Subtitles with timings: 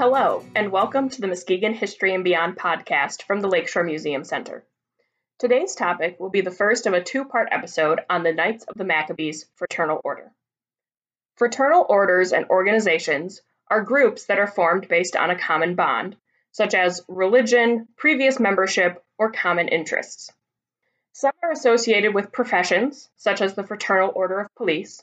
[0.00, 4.64] Hello, and welcome to the Muskegon History and Beyond podcast from the Lakeshore Museum Center.
[5.38, 8.76] Today's topic will be the first of a two part episode on the Knights of
[8.76, 10.32] the Maccabees Fraternal Order.
[11.36, 16.16] Fraternal orders and organizations are groups that are formed based on a common bond,
[16.50, 20.32] such as religion, previous membership, or common interests.
[21.12, 25.02] Some are associated with professions, such as the Fraternal Order of Police,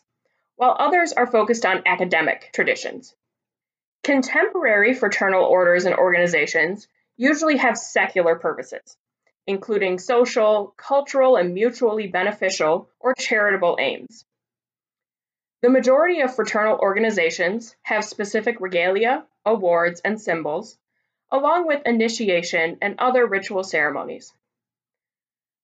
[0.56, 3.14] while others are focused on academic traditions.
[4.04, 6.88] Contemporary fraternal orders and organizations
[7.18, 8.98] usually have secular purposes,
[9.46, 14.26] including social, cultural, and mutually beneficial or charitable aims.
[15.62, 20.78] The majority of fraternal organizations have specific regalia, awards, and symbols,
[21.32, 24.34] along with initiation and other ritual ceremonies.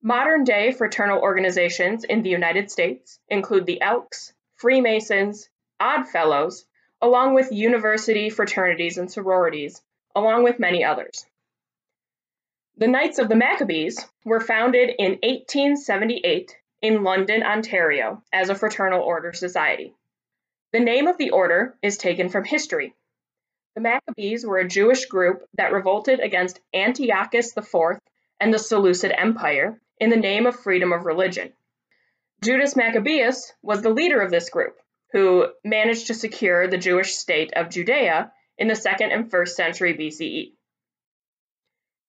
[0.02, 6.66] Modern day fraternal organizations in the United States include the Elks, Freemasons, Odd Fellows,
[7.04, 9.82] along with university fraternities and sororities,
[10.16, 11.26] along with many others.
[12.78, 19.02] The Knights of the Maccabees were founded in 1878 in London, Ontario, as a fraternal
[19.02, 19.94] order society.
[20.72, 22.96] The name of the order is taken from history.
[23.76, 28.00] The Maccabees were a Jewish group that revolted against Antiochus IV
[28.40, 31.52] and the Seleucid Empire in the name of freedom of religion.
[32.42, 34.80] Judas Maccabeus was the leader of this group,
[35.14, 39.94] who managed to secure the Jewish state of Judea in the 2nd and 1st century
[39.94, 40.54] BCE.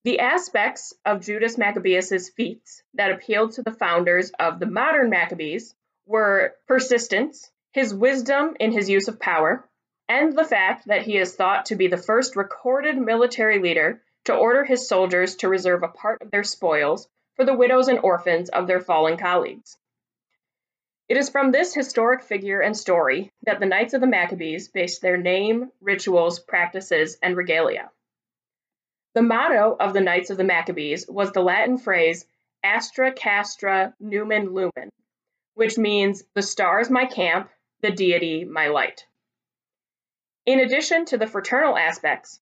[0.03, 5.75] The aspects of Judas Maccabeus' feats that appealed to the founders of the modern Maccabees
[6.05, 9.67] were persistence, his wisdom in his use of power,
[10.07, 14.35] and the fact that he is thought to be the first recorded military leader to
[14.35, 18.49] order his soldiers to reserve a part of their spoils for the widows and orphans
[18.49, 19.77] of their fallen colleagues.
[21.07, 25.01] It is from this historic figure and story that the Knights of the Maccabees based
[25.01, 27.91] their name, rituals, practices, and regalia.
[29.13, 32.25] The motto of the Knights of the Maccabees was the Latin phrase
[32.63, 34.91] Astra Castra Numen Lumen,
[35.53, 37.51] which means the stars my camp,
[37.81, 39.05] the deity my light.
[40.47, 42.41] In addition to the fraternal aspects,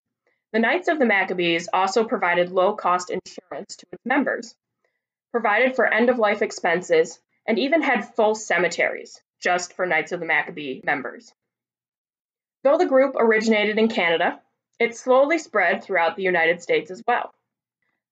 [0.54, 4.56] the Knights of the Maccabees also provided low cost insurance to its members,
[5.32, 10.20] provided for end of life expenses, and even had full cemeteries just for Knights of
[10.20, 11.34] the Maccabee members.
[12.64, 14.40] Though the group originated in Canada,
[14.80, 17.34] it slowly spread throughout the United States as well.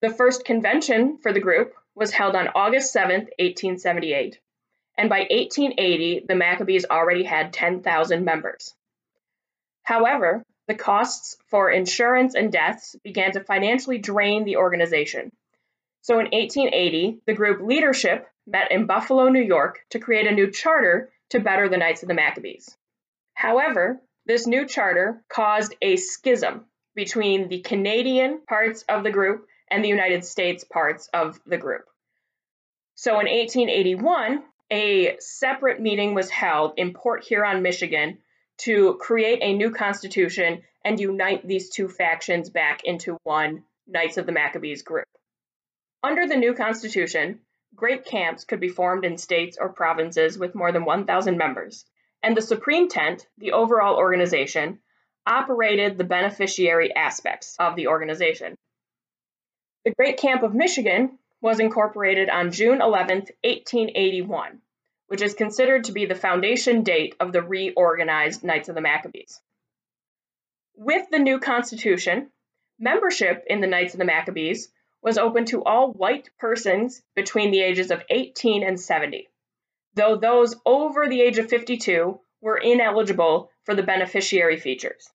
[0.02, 4.40] The first convention for the group was held on August 7, 1878,
[4.98, 8.74] and by 1880, the Maccabees already had 10,000 members.
[9.84, 15.32] However, the costs for insurance and deaths began to financially drain the organization.
[16.02, 20.52] So in 1880, the group leadership met in Buffalo, New York to create a new
[20.52, 22.76] charter to better the Knights of the Maccabees.
[23.34, 29.84] However, this new charter caused a schism between the Canadian parts of the group and
[29.84, 31.86] the United States parts of the group.
[32.96, 38.18] So in 1881, a separate meeting was held in Port Huron, Michigan,
[38.60, 44.26] to create a new constitution and unite these two factions back into one Knights of
[44.26, 45.08] the Maccabees group.
[46.04, 47.42] Under the new constitution,
[47.76, 51.86] Great camps could be formed in states or provinces with more than 1,000 members,
[52.22, 54.80] and the Supreme Tent, the overall organization,
[55.26, 58.56] operated the beneficiary aspects of the organization.
[59.86, 64.62] The Great Camp of Michigan was incorporated on June 11, 1881,
[65.08, 69.42] which is considered to be the foundation date of the reorganized Knights of the Maccabees.
[70.76, 72.32] With the new constitution,
[72.78, 77.62] membership in the Knights of the Maccabees was open to all white persons between the
[77.62, 79.28] ages of 18 and 70,
[79.96, 85.10] though those over the age of 52 were ineligible for the beneficiary features.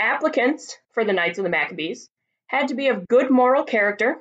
[0.00, 2.08] Applicants for the Knights of the Maccabees
[2.46, 4.18] had to be of good moral character,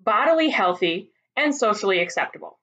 [0.00, 2.58] bodily healthy, and socially acceptable.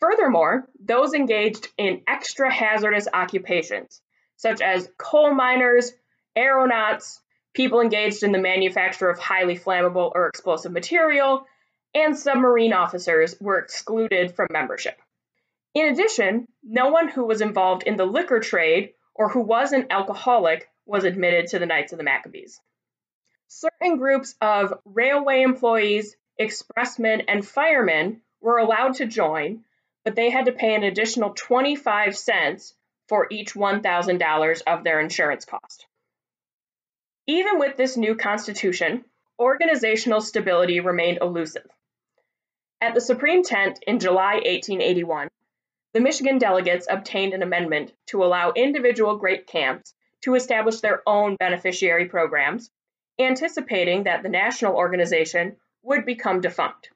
[0.00, 4.00] Furthermore, those engaged in extra hazardous occupations,
[4.36, 5.92] such as coal miners,
[6.36, 7.20] aeronauts,
[7.58, 11.44] people engaged in the manufacture of highly flammable or explosive material,
[11.92, 14.96] and submarine officers were excluded from membership.
[15.74, 19.88] In addition, no one who was involved in the liquor trade or who was an
[19.90, 22.60] alcoholic was admitted to the Knights of the Maccabees.
[23.48, 29.64] Certain groups of railway employees, expressmen, and firemen were allowed to join,
[30.04, 32.72] but they had to pay an additional 25 cents
[33.08, 35.88] for each $1,000 of their insurance cost.
[37.30, 39.04] Even with this new constitution,
[39.38, 41.66] organizational stability remained elusive.
[42.80, 45.28] At the Supreme Tent in July 1881,
[45.92, 49.92] the Michigan delegates obtained an amendment to allow individual great camps
[50.22, 52.70] to establish their own beneficiary programs,
[53.18, 56.88] anticipating that the national organization would become defunct.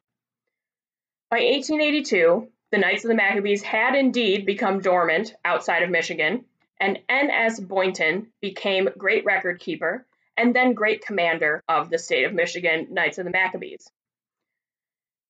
[1.30, 6.46] By 1882, the Knights of the Maccabees had indeed become dormant outside of Michigan,
[6.80, 7.60] and N.S.
[7.60, 10.06] Boynton became great record keeper
[10.36, 13.90] and then great commander of the state of Michigan Knights of the Maccabees.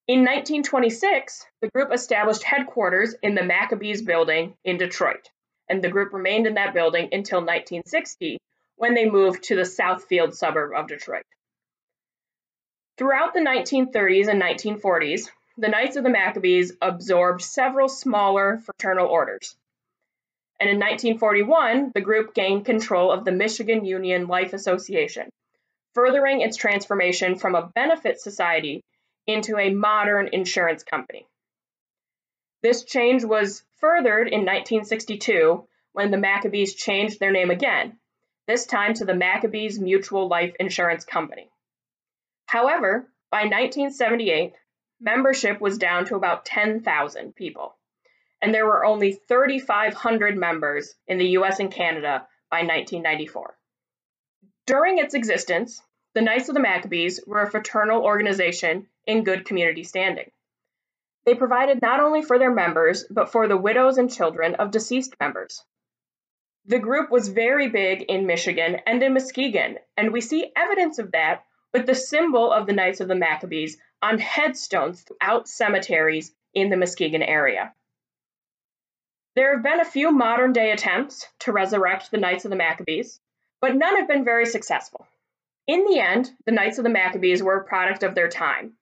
[0.05, 5.29] In 1926, the group established headquarters in the Maccabees building in Detroit,
[5.69, 8.37] and the group remained in that building until 1960
[8.75, 11.23] when they moved to the Southfield suburb of Detroit.
[12.97, 19.55] Throughout the 1930s and 1940s, the Knights of the Maccabees absorbed several smaller fraternal orders.
[20.63, 25.29] And in 1941, the group gained control of the Michigan Union Life Association,
[25.93, 28.81] furthering its transformation from a benefit society
[29.27, 31.27] into a modern insurance company.
[32.61, 37.99] This change was furthered in 1962 when the Maccabees changed their name again,
[38.47, 41.49] this time to the Maccabees Mutual Life Insurance Company.
[42.45, 44.53] However, by 1978,
[45.01, 47.75] membership was down to about 10,000 people,
[48.43, 53.55] and there were only 3,500 members in the US and Canada by 1994.
[54.65, 55.81] During its existence,
[56.13, 60.29] the Knights of the Maccabees were a fraternal organization in good community standing.
[61.25, 65.15] They provided not only for their members, but for the widows and children of deceased
[65.21, 65.63] members.
[66.65, 71.13] The group was very big in Michigan and in Muskegon, and we see evidence of
[71.13, 76.69] that with the symbol of the Knights of the Maccabees on headstones throughout cemeteries in
[76.69, 77.73] the Muskegon area.
[79.35, 83.19] There have been a few modern day attempts to resurrect the Knights of the Maccabees,
[83.61, 85.07] but none have been very successful.
[85.65, 88.77] In the end, the Knights of the Maccabees were a product of their time,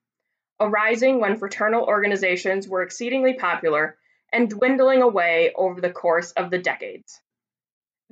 [0.60, 3.96] arising when fraternal organizations were exceedingly popular
[4.30, 7.18] and dwindling away over the course of the decades.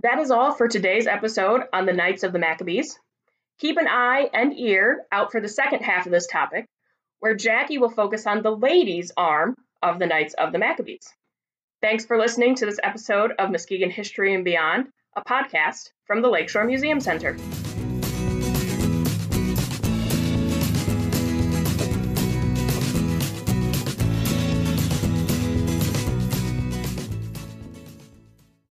[0.02, 2.98] That is all for today's episode on the Knights of the Maccabees.
[3.58, 6.64] Keep an eye and ear out for the second half of this topic,
[7.18, 11.06] where Jackie will focus on the ladies' arm of the Knights of the Maccabees.
[11.82, 16.28] Thanks for listening to this episode of Muskegon History and Beyond, a podcast from the
[16.28, 17.38] Lakeshore Museum Center.